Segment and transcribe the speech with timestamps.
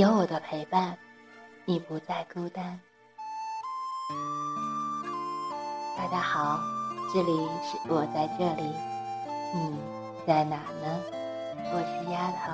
[0.00, 0.96] 有我的陪伴，
[1.66, 2.80] 你不再孤单。
[5.94, 6.58] 大家好，
[7.12, 7.30] 这里
[7.62, 8.62] 是我在这里，
[9.52, 9.76] 你
[10.26, 11.02] 在哪呢？
[11.74, 12.50] 我是丫头。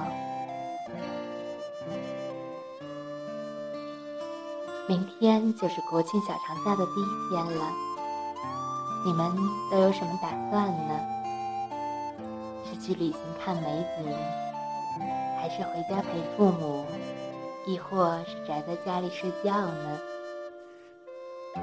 [4.88, 7.70] 明天就是国庆小长假的第一天了，
[9.04, 9.32] 你们
[9.70, 11.00] 都有什么打算呢？
[12.64, 14.12] 是去旅行看美景，
[15.38, 16.84] 还是回家陪父母？
[17.66, 19.98] 亦或是宅在家里睡觉呢？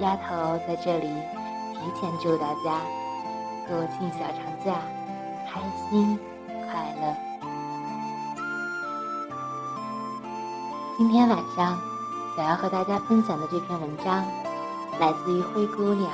[0.01, 2.81] 丫头在这里提前祝大家
[3.67, 4.81] 国庆小长假
[5.47, 7.15] 开心快乐。
[10.97, 11.79] 今天晚上
[12.35, 14.25] 想要和大家分享的这篇文章，
[14.99, 16.11] 来自于灰姑娘。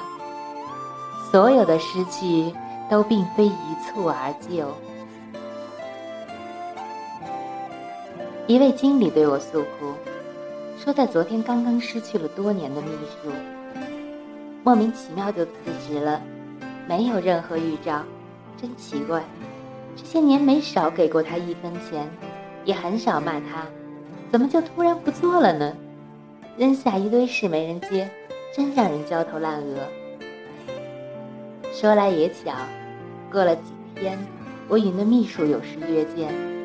[1.31, 2.53] 所有的失去
[2.91, 4.71] 都并非一蹴而就。
[8.50, 9.94] 一位经理对我诉苦，
[10.75, 12.88] 说在昨天刚刚失去了多年的秘
[13.22, 13.30] 书，
[14.64, 15.52] 莫名其妙就辞
[15.88, 16.19] 职了，
[16.88, 18.02] 没有任何预兆，
[18.59, 19.23] 真奇怪。
[19.95, 22.09] 这些年没少给过他一分钱，
[22.66, 23.67] 也很少骂他，
[24.31, 25.77] 怎么就突然不做了呢？
[26.58, 28.09] 扔下一堆事没人接，
[28.52, 29.77] 真让人焦头烂额。
[31.72, 32.52] 说来也巧，
[33.31, 33.61] 过了几
[33.94, 34.17] 天，
[34.67, 36.58] 我与那秘书有事约见。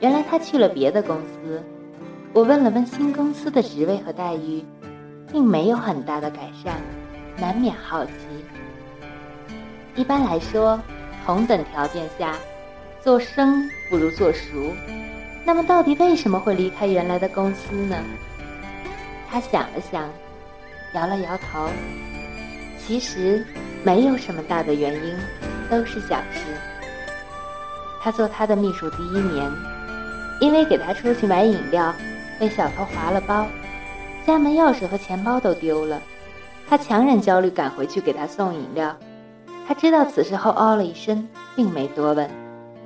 [0.00, 1.60] 原来他去了别的公司，
[2.32, 4.64] 我问了问新公司的职位和待遇，
[5.32, 6.80] 并没有很大的改善，
[7.36, 8.12] 难免好奇。
[9.96, 10.80] 一般来说，
[11.26, 12.36] 同等条件下，
[13.00, 14.72] 做生不如做熟。
[15.44, 17.96] 那么，到底为什么会离开原来的公司呢？
[19.28, 20.08] 他想了想，
[20.94, 21.68] 摇了摇头。
[22.78, 23.44] 其实
[23.82, 25.16] 没有什么大的原因，
[25.68, 26.44] 都是小事。
[28.00, 29.50] 他做他的秘书第一年。
[30.40, 31.94] 因为给他出去买饮料，
[32.38, 33.46] 被小偷划了包，
[34.26, 36.00] 家门钥匙和钱包都丢了。
[36.68, 38.94] 他强忍焦虑赶回去给他送饮料。
[39.66, 42.30] 他知道此事后，哦了一声，并没多问，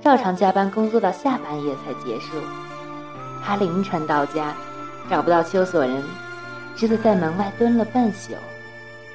[0.00, 2.36] 照常加班工作到下半夜才结束。
[3.44, 4.54] 他凌晨到家，
[5.10, 6.02] 找不到修锁人，
[6.74, 8.34] 只得在门外蹲了半宿，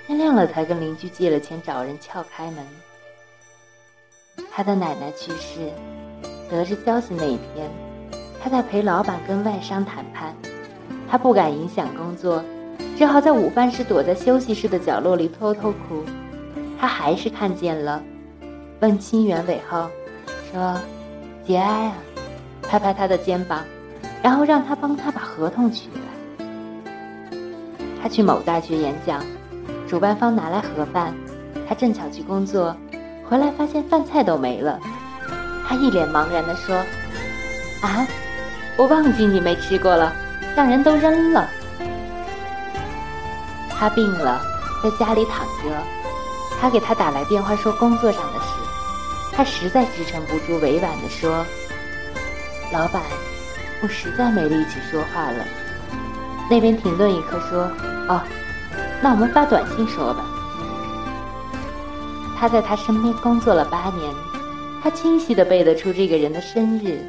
[0.05, 2.65] 天亮了才跟邻居借了钱找人撬开门。
[4.51, 5.71] 他的奶奶去世，
[6.49, 7.69] 得知消息那一天。
[8.41, 10.33] 他在陪老板跟外商谈判，
[11.09, 12.43] 他不敢影响工作，
[12.97, 16.03] 只好在午饭时躲在休息室的角落里偷偷哭。
[16.79, 18.01] 他还是看见了，
[18.79, 19.89] 问清原委后，
[20.51, 20.79] 说
[21.43, 21.93] ：“节哀啊！”
[22.69, 23.63] 拍拍他的肩膀，
[24.21, 26.45] 然后让他帮他把合同取来。
[28.01, 29.23] 他去某大学演讲，
[29.87, 31.13] 主办方拿来盒饭，
[31.67, 32.75] 他正巧去工作，
[33.27, 34.79] 回来发现饭菜都没了。
[35.67, 36.75] 他一脸茫然地说
[37.81, 38.07] ：“啊？”
[38.77, 40.13] 我忘记你没吃过了，
[40.55, 41.49] 让人都扔了。
[43.69, 44.39] 他病了，
[44.83, 45.83] 在家里躺着。
[46.59, 48.47] 他给他打来电话说工作上的事，
[49.33, 51.45] 他实在支撑不住，委婉地说
[52.73, 53.01] ：“老板，
[53.81, 55.43] 我实在没力气说话了。”
[56.49, 57.69] 那边停顿一刻说
[58.09, 58.21] ：“哦，
[59.01, 60.23] 那我们发短信说吧。”
[62.39, 64.13] 他在他身边工作了八年，
[64.81, 66.99] 他清晰地背得出这个人的生日、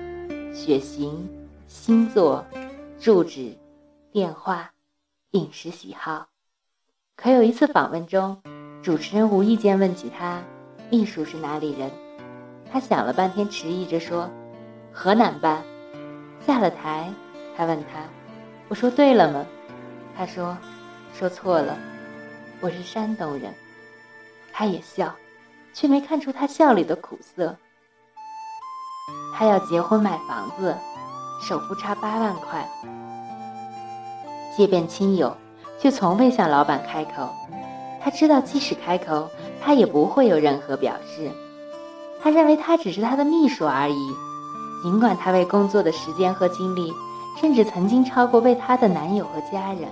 [0.54, 1.28] 血型。
[1.68, 2.46] 星座、
[2.98, 3.54] 住址、
[4.10, 4.72] 电话、
[5.32, 6.26] 饮食喜好。
[7.14, 8.40] 可有一次访问中，
[8.82, 10.42] 主持人无意间问起他，
[10.90, 11.90] 秘书是哪里人？
[12.72, 14.30] 他想了半天，迟疑着说
[14.90, 15.62] ：“河南吧。”
[16.46, 17.12] 下了台，
[17.54, 18.02] 他问他
[18.68, 19.44] ：“我说对了吗？”
[20.16, 20.56] 他说
[21.12, 21.76] ：“说错了，
[22.62, 23.52] 我是山东人。”
[24.54, 25.14] 他也笑，
[25.74, 27.54] 却没看出他笑里的苦涩。
[29.34, 30.74] 他要结婚买房子。
[31.40, 32.68] 首付差八万块，
[34.56, 35.34] 借遍亲友，
[35.78, 37.28] 却从未向老板开口。
[38.02, 39.28] 他知道，即使开口，
[39.62, 41.30] 他也不会有任何表示。
[42.20, 44.12] 他认为他只是他的秘书而已，
[44.82, 46.92] 尽管他为工作的时间和精力，
[47.40, 49.88] 甚至曾经超过为他的男友和家人。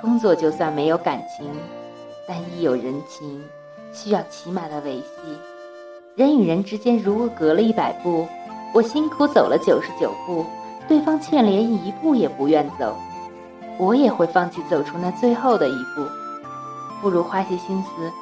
[0.00, 1.46] 工作就算没有感情，
[2.26, 3.44] 但亦有人情，
[3.92, 5.06] 需要起码的维系。
[6.14, 8.26] 人与人之间，如果隔了一百步。
[8.72, 10.44] 我辛苦走了九十九步，
[10.86, 12.94] 对方却连一步也不愿走，
[13.78, 16.06] 我也会放弃走出那最后的一步，
[17.00, 18.12] 不如花些心思，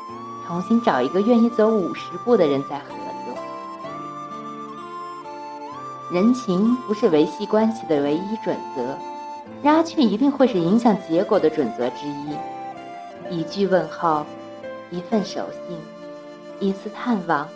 [0.47, 3.35] 重新找一个愿意走五十步的人再合作。
[6.13, 8.97] 人情不是维系关系的唯一准则，
[9.63, 12.37] 然而却一定会是影响结果的准则之一。
[13.31, 14.25] 一句问候，
[14.91, 15.77] 一份守信，
[16.61, 17.49] 一次探望，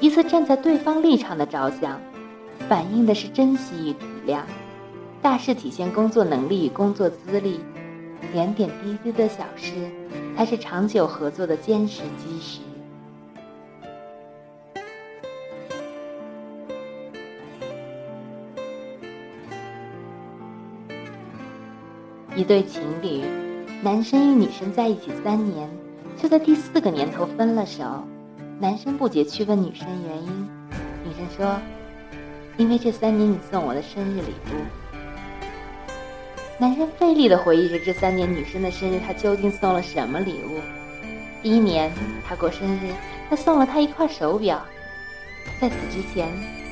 [0.00, 2.00] 一次站在对方立场的着想。
[2.68, 4.40] 反映的是珍惜与体谅，
[5.20, 7.60] 大事体现工作能力与工作资历，
[8.32, 9.72] 点点滴滴的小事
[10.36, 12.60] 才是长久合作的坚实基石。
[22.34, 23.22] 一对情侣，
[23.82, 25.68] 男生与女生在一起三年，
[26.16, 27.84] 却在第四个年头分了手。
[28.58, 30.48] 男生不解去问女生原因，
[31.04, 31.60] 女生说
[32.56, 34.64] ：“因为这三年你送我的生日礼物。”
[36.58, 40.60] 男生费力的回忆着这三年女生的生日，他究竟送了什么礼物？
[41.42, 41.90] 第一年
[42.28, 42.92] 他过生日，
[43.28, 44.64] 他送了她一块手表。
[45.60, 46.28] 在此之前，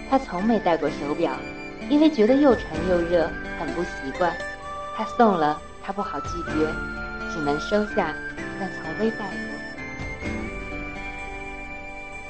[0.08, 1.32] 他从没戴过手表，
[1.88, 3.28] 因为觉得又沉又热，
[3.58, 4.32] 很不习惯。
[4.94, 6.72] 他送了，他不好拒绝，
[7.32, 8.14] 只能收下，
[8.60, 10.28] 但从未戴过。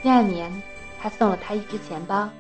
[0.03, 0.51] 第二年，
[1.03, 2.31] 他送了他一只钱包，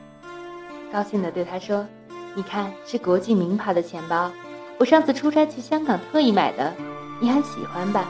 [0.93, 1.87] 高兴地对他说
[2.35, 4.31] ：“你看，是国际名牌的钱包，
[4.79, 6.73] 我上次出差去香港特意买的，
[7.21, 8.09] 你很喜欢吧？”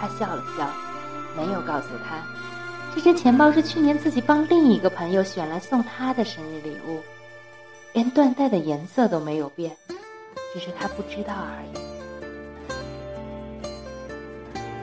[0.00, 0.68] 他笑了笑，
[1.36, 2.20] 没有告诉他，
[2.94, 7.00] 这只钱包是去年自己帮另一个朋友选来送他的生日礼物，
[7.92, 9.76] 连缎带的颜色都没有变。
[10.52, 11.78] 只是他不知道而已。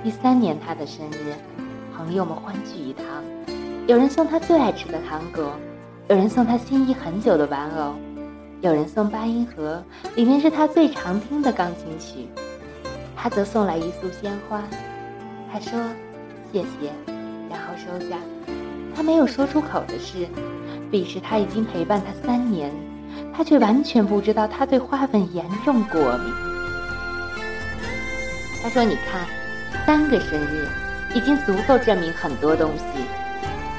[0.03, 1.33] 第三年他的生日，
[1.97, 3.05] 朋友们欢聚一堂，
[3.87, 5.51] 有人送他最爱吃的糖果，
[6.07, 7.95] 有人送他心仪很久的玩偶，
[8.61, 12.29] 有人送八音盒，里面是他最常听的钢琴曲。
[13.15, 14.61] 他则送来一束鲜花，
[15.51, 15.79] 他说
[16.53, 16.91] ：“谢谢。”
[17.49, 18.17] 然后收下。
[18.95, 20.27] 他没有说出口的是，
[20.91, 22.71] 彼时他已经陪伴他三年。
[23.33, 26.33] 他却完全不知道，他对花粉严重过敏。
[28.61, 29.25] 他说：“你看，
[29.87, 30.67] 三个生日
[31.15, 32.83] 已经足够证明很多东西。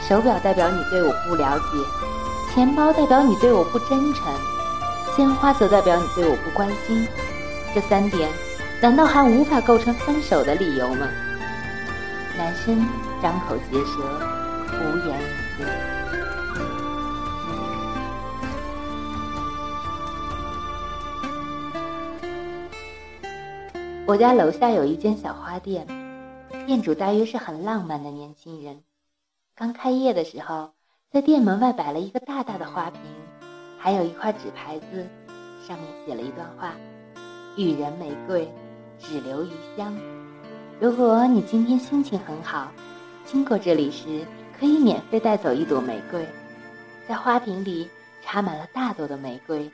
[0.08, 1.64] 手表代表你对我不了解，
[2.56, 4.32] 钱包代表你对我不真诚，
[5.14, 7.06] 鲜花则代表你对我不关心。
[7.74, 8.30] 这三点，
[8.80, 11.06] 难道还无法构成分手的理由吗？”
[12.34, 12.88] 男生
[13.20, 14.00] 张口结舌，
[14.72, 15.66] 无言以对。
[24.06, 25.86] 我家楼下有一间小花店，
[26.66, 28.82] 店主大约是很浪漫的年轻人。
[29.54, 30.70] 刚开业的时候，
[31.16, 33.00] 在店门外摆了一个大大的花瓶，
[33.78, 35.08] 还有一块纸牌子，
[35.66, 36.74] 上面写了一段话
[37.56, 38.46] ：“予人玫瑰，
[38.98, 39.96] 只留余香。
[40.78, 42.70] 如果你今天心情很好，
[43.24, 44.26] 经过这里时，
[44.60, 46.22] 可以免费带走一朵玫瑰。”
[47.08, 47.88] 在花瓶里
[48.22, 49.70] 插满了大朵的玫瑰，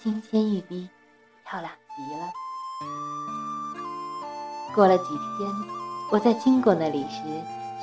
[0.00, 0.88] 新鲜欲滴，
[1.44, 2.30] 漂亮极了。
[4.72, 5.50] 过了几天，
[6.12, 7.22] 我在经过那里时，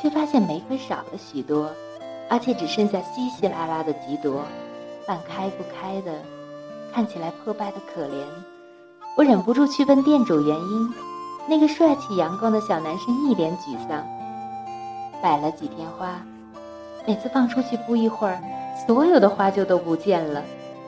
[0.02, 1.70] 却发现玫瑰少了许多，
[2.30, 4.44] 而且只剩下稀稀拉拉的几朵，
[5.06, 6.12] 半开不开的，
[6.94, 8.24] 看起来破败的可怜。
[9.16, 10.94] 我忍不住去问店主原因。
[11.46, 14.02] 那个帅气阳光的小男生一脸沮丧。
[15.22, 16.22] 摆了几天花，
[17.06, 18.42] 每次放出去不一会儿，
[18.88, 20.42] 所有的花就都不见了，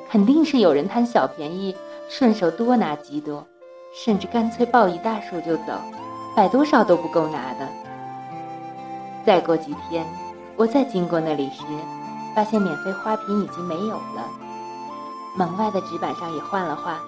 [0.09, 1.75] 肯定是有人贪小便宜，
[2.07, 3.45] 顺手多拿几朵。
[3.93, 5.73] 甚至干脆抱一大束就走，
[6.35, 7.67] 摆多少都不够拿的。
[9.25, 10.05] 再过几天，
[10.57, 11.63] 我再经过那里时，
[12.33, 14.29] 发现免费花瓶已经没有了，
[15.37, 16.99] 门外的纸板上也换了画，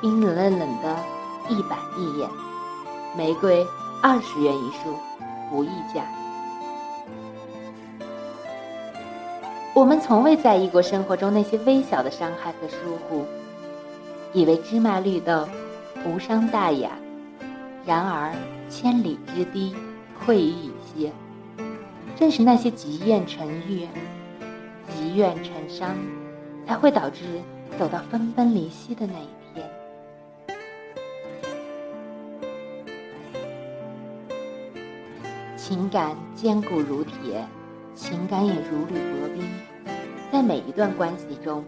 [0.00, 0.96] 冰冷冷冷的，
[1.48, 2.28] 一板一眼。
[3.16, 3.66] 玫瑰
[4.02, 4.94] 二十元一束，
[5.50, 6.04] 不议价。
[9.74, 13.24] 我们从未在意过生活中那些微小的伤害和疏忽，
[14.32, 15.46] 以为芝麻绿豆。
[16.06, 16.92] 无伤大雅，
[17.84, 18.32] 然而
[18.70, 19.74] 千里之堤，
[20.24, 21.12] 溃于蚁穴。
[22.20, 23.88] 正是那些积怨成怨、
[24.90, 25.96] 积怨成伤，
[26.66, 27.24] 才会导致
[27.78, 29.66] 走到分崩离析的那一天。
[35.56, 37.42] 情感坚固如铁，
[37.94, 39.42] 情感也如履薄冰。
[40.30, 41.64] 在每一段关系中，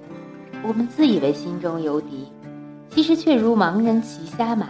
[0.63, 2.31] 我们自以为心中有底。
[2.91, 4.69] 其实却如盲人骑瞎马，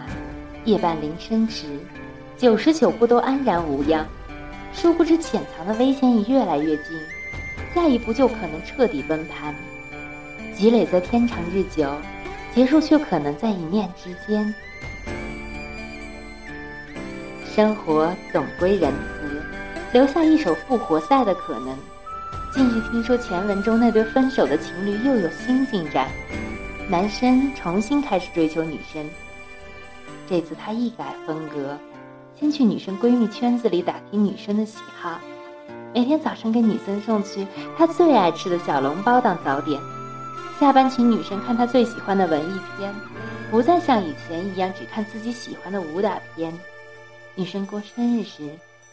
[0.63, 1.77] 夜半铃声迟，
[2.37, 4.07] 九十九步都安然无恙。
[4.73, 6.99] 殊不知潜藏的危险已越来越近，
[7.73, 9.55] 下一步就可能彻底崩盘。
[10.55, 11.89] 积累在天长日久，
[12.53, 14.53] 结束却可能在一念之间。
[17.45, 19.43] 生活总归仁慈，
[19.93, 21.77] 留下一手复活赛的可能。
[22.51, 26.09] 近日听说前文中那对分手的情侣又有新进展。
[26.89, 29.09] 男生重新开始追求女生，
[30.27, 31.77] 这次他一改风格，
[32.39, 35.19] 先去女生闺蜜圈子里打听女生的喜好，
[35.93, 37.45] 每天早上给女生送去
[37.77, 39.79] 她最爱吃的小笼包当早点，
[40.59, 42.93] 下班请女生看她最喜欢的文艺片，
[43.51, 46.51] 不再像以前一样只看自己喜欢的武打片。
[47.35, 48.49] 女生过生日时，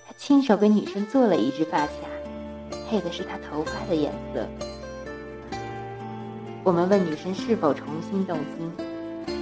[0.07, 1.93] 他亲手给女生做了一只发卡，
[2.89, 4.47] 配的是她头发的颜色。
[6.63, 8.73] 我们问女生是否重新动心，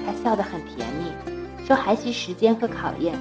[0.07, 3.19] 她笑得很甜蜜，说还需时间和考验，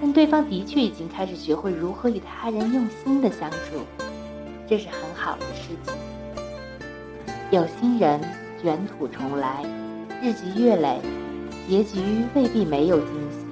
[0.00, 3.84] 但对方的确已经开始学会如何与他人用心的相处，
[4.68, 5.94] 这是很好的事情。
[7.50, 8.20] 有心人
[8.60, 9.64] 卷土重来，
[10.22, 11.00] 日积月累，
[11.68, 12.00] 结局
[12.34, 13.46] 未必没有惊喜。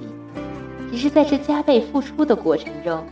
[0.91, 3.05] 只是在这加倍付出的过程中，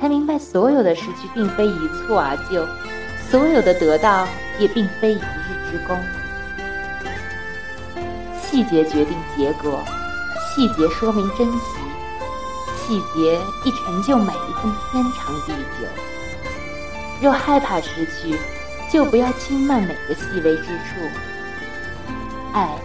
[0.00, 2.66] 才明白所有的失去并非一蹴而就，
[3.30, 4.26] 所有的得到
[4.58, 5.96] 也并非一日之功。
[8.40, 9.80] 细节决定结果，
[10.48, 11.78] 细节说明珍惜，
[12.88, 15.86] 细节一成就每一份天长地久。
[17.20, 18.34] 若害怕失去，
[18.90, 20.94] 就不要轻慢每个细微之处。
[22.54, 22.78] 爱，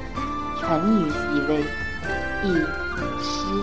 [0.59, 1.15] 沉于细
[1.47, 1.61] 微，
[2.43, 2.53] 亦
[3.23, 3.62] 失。